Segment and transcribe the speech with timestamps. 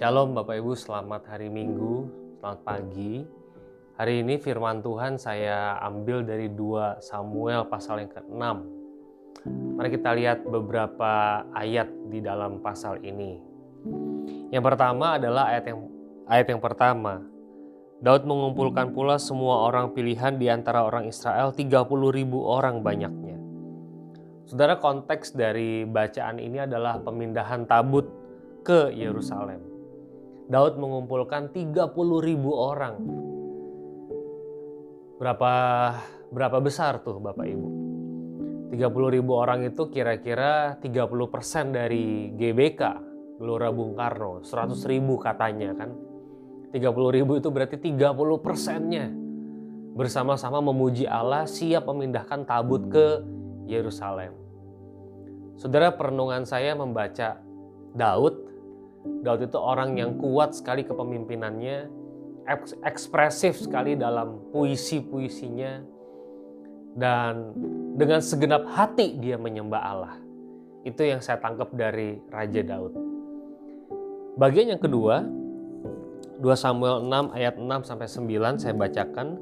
[0.00, 2.08] Shalom Bapak Ibu, selamat hari Minggu,
[2.40, 3.20] selamat pagi.
[4.00, 8.40] Hari ini firman Tuhan saya ambil dari 2 Samuel pasal yang ke-6.
[9.76, 13.44] Mari kita lihat beberapa ayat di dalam pasal ini.
[14.48, 15.84] Yang pertama adalah ayat yang
[16.24, 17.20] ayat yang pertama.
[18.00, 21.76] Daud mengumpulkan pula semua orang pilihan di antara orang Israel 30
[22.08, 23.36] ribu orang banyaknya.
[24.48, 28.08] Saudara konteks dari bacaan ini adalah pemindahan tabut
[28.64, 29.69] ke Yerusalem.
[30.50, 31.86] Daud mengumpulkan 30
[32.26, 32.98] ribu orang.
[35.22, 35.52] Berapa
[36.34, 37.68] berapa besar tuh Bapak Ibu?
[38.74, 42.82] 30 ribu orang itu kira-kira 30% dari GBK,
[43.38, 45.90] Gelora Bung Karno, 100 ribu katanya kan
[46.70, 49.10] 30 ribu itu berarti 30 persennya
[49.94, 53.26] bersama-sama memuji Allah siap memindahkan tabut ke
[53.66, 54.34] Yerusalem.
[55.58, 57.42] Saudara perenungan saya membaca
[57.94, 58.49] Daud.
[59.00, 61.88] Daud itu orang yang kuat sekali kepemimpinannya,
[62.84, 65.80] ekspresif sekali dalam puisi-puisinya,
[66.96, 67.54] dan
[67.96, 70.16] dengan segenap hati dia menyembah Allah.
[70.84, 72.92] Itu yang saya tangkap dari Raja Daud.
[74.40, 75.20] Bagian yang kedua,
[76.40, 79.36] 2 Samuel 6 ayat 6 sampai 9 saya bacakan.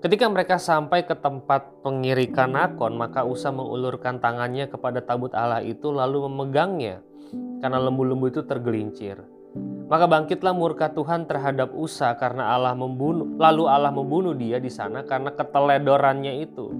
[0.00, 5.92] Ketika mereka sampai ke tempat pengirikan Nakon, maka Usa mengulurkan tangannya kepada tabut Allah itu
[5.92, 7.04] lalu memegangnya
[7.60, 9.20] karena lembu-lembu itu tergelincir.
[9.92, 15.04] Maka bangkitlah murka Tuhan terhadap Usa karena Allah membunuh, lalu Allah membunuh dia di sana
[15.04, 16.72] karena keteledorannya itu.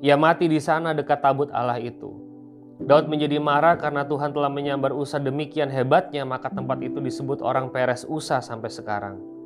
[0.00, 2.16] Ia mati di sana dekat tabut Allah itu.
[2.80, 7.68] Daud menjadi marah karena Tuhan telah menyambar Usa demikian hebatnya, maka tempat itu disebut orang
[7.68, 9.41] Peres Usa sampai sekarang.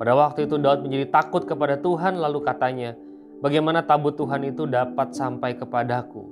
[0.00, 2.96] Pada waktu itu Daud menjadi takut kepada Tuhan lalu katanya,
[3.44, 6.24] bagaimana tabut Tuhan itu dapat sampai kepadaku?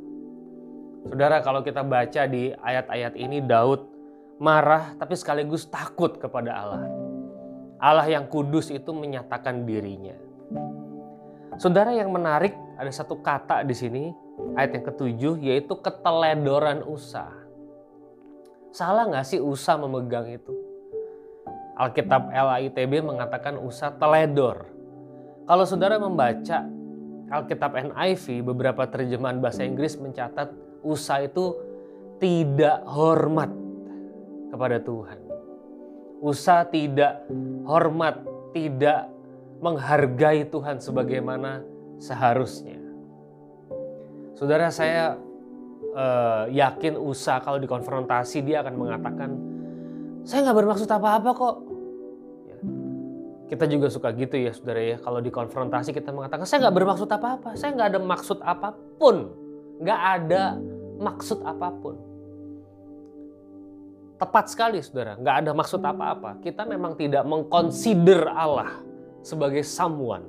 [1.04, 3.84] Saudara kalau kita baca di ayat-ayat ini Daud
[4.40, 6.88] marah tapi sekaligus takut kepada Allah.
[7.76, 10.16] Allah yang kudus itu menyatakan dirinya.
[11.60, 14.04] Saudara yang menarik ada satu kata di sini
[14.56, 17.28] ayat yang ketujuh yaitu keteledoran Usa.
[18.72, 20.56] Salah nggak sih Usa memegang itu?
[21.78, 24.66] Alkitab LAITB mengatakan Usa teledor.
[25.46, 26.66] Kalau saudara membaca
[27.30, 30.50] Alkitab NIV, beberapa terjemahan bahasa Inggris mencatat
[30.82, 31.54] Usa itu
[32.18, 33.54] tidak hormat
[34.50, 35.18] kepada Tuhan.
[36.18, 37.22] Usa tidak
[37.62, 39.06] hormat, tidak
[39.62, 41.62] menghargai Tuhan sebagaimana
[42.02, 42.82] seharusnya.
[44.34, 45.14] Saudara saya
[45.94, 49.30] uh, yakin Usa kalau dikonfrontasi dia akan mengatakan
[50.28, 51.56] saya nggak bermaksud apa-apa kok.
[53.48, 57.56] Kita juga suka gitu ya saudara ya kalau dikonfrontasi kita mengatakan saya nggak bermaksud apa-apa,
[57.56, 59.32] saya nggak ada maksud apa pun,
[59.80, 60.42] nggak ada
[61.00, 61.96] maksud apa pun.
[64.20, 66.44] Tepat sekali saudara, nggak ada maksud apa-apa.
[66.44, 68.84] Kita memang tidak mengconsider Allah
[69.24, 70.28] sebagai someone.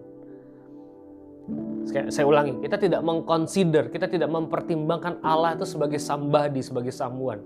[1.90, 7.42] Saya ulangi, kita tidak mengconsider, kita tidak mempertimbangkan Allah itu sebagai somebody, sebagai someone.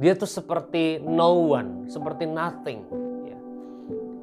[0.00, 3.03] Dia tuh seperti no one, seperti nothing.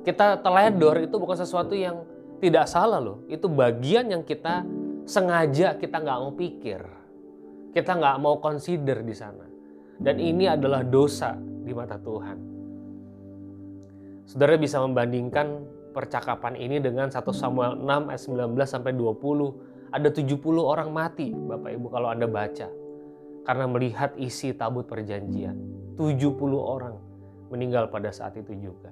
[0.02, 2.02] Kita teledor itu bukan sesuatu yang
[2.42, 3.22] tidak salah loh.
[3.30, 4.66] Itu bagian yang kita
[5.06, 6.82] sengaja kita nggak mau pikir.
[7.72, 9.46] Kita nggak mau consider di sana.
[10.02, 12.38] Dan ini adalah dosa di mata Tuhan.
[14.26, 15.62] Saudara bisa membandingkan
[15.94, 19.94] percakapan ini dengan 1 Samuel 6 ayat 19 sampai 20.
[19.94, 22.68] Ada 70 orang mati Bapak Ibu kalau Anda baca.
[23.46, 25.54] Karena melihat isi tabut perjanjian.
[26.00, 26.96] 70 orang
[27.52, 28.90] meninggal pada saat itu juga.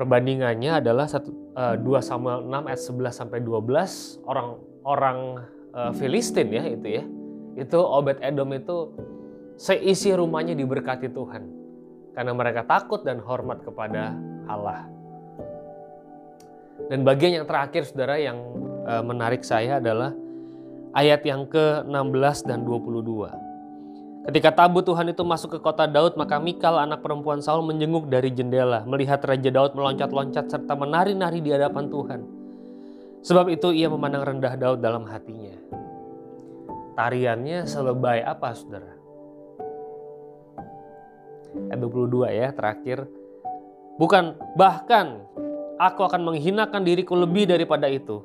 [0.00, 4.48] Perbandingannya adalah 2 eh, Samuel 6 ayat 11 sampai 12 orang
[4.80, 5.18] orang
[5.76, 7.04] uh, Filistin ya itu ya.
[7.60, 8.96] Itu Obed Edom itu
[9.60, 11.44] seisi rumahnya diberkati Tuhan
[12.16, 14.16] karena mereka takut dan hormat kepada
[14.48, 14.88] Allah.
[16.88, 18.40] Dan bagian yang terakhir saudara yang
[18.88, 20.16] uh, menarik saya adalah
[20.96, 23.49] ayat yang ke-16 dan 22.
[24.20, 28.28] Ketika tabut Tuhan itu masuk ke kota Daud, maka Mikal anak perempuan Saul menjenguk dari
[28.28, 32.20] jendela, melihat Raja Daud meloncat-loncat serta menari-nari di hadapan Tuhan.
[33.24, 35.56] Sebab itu ia memandang rendah Daud dalam hatinya.
[37.00, 38.92] Tariannya selebay apa saudara?
[41.72, 43.08] Ayat 22 ya terakhir.
[43.96, 45.24] Bukan bahkan
[45.80, 48.20] aku akan menghinakan diriku lebih daripada itu.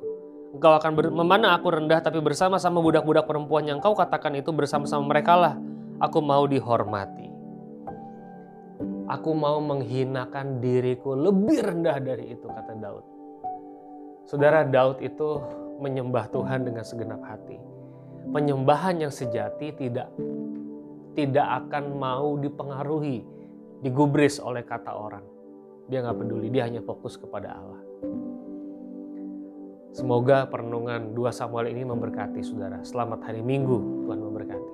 [0.52, 5.36] Engkau akan memandang aku rendah tapi bersama-sama budak-budak perempuan yang kau katakan itu bersama-sama mereka
[5.36, 5.56] lah
[6.00, 7.28] aku mau dihormati.
[9.06, 13.04] Aku mau menghinakan diriku lebih rendah dari itu kata Daud.
[14.26, 15.38] Saudara Daud itu
[15.78, 17.54] menyembah Tuhan dengan segenap hati.
[18.34, 20.10] Penyembahan yang sejati tidak
[21.14, 23.22] tidak akan mau dipengaruhi,
[23.86, 25.22] digubris oleh kata orang.
[25.86, 27.82] Dia nggak peduli, dia hanya fokus kepada Allah.
[29.94, 32.82] Semoga perenungan 2 Samuel ini memberkati saudara.
[32.82, 34.65] Selamat hari Minggu, Tuhan memberkati.